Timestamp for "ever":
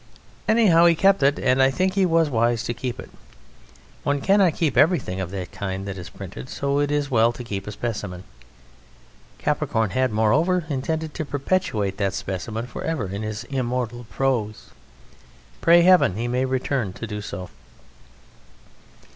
12.83-13.09